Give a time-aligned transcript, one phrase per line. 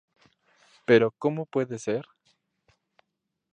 [0.87, 2.07] Pero ¿cómo puede ser?